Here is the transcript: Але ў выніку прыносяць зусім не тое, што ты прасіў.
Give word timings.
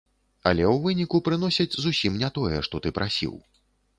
Але 0.51 0.63
ў 0.67 0.77
выніку 0.85 1.19
прыносяць 1.27 1.77
зусім 1.85 2.17
не 2.23 2.31
тое, 2.37 2.57
што 2.69 2.75
ты 2.87 2.95
прасіў. 2.99 3.37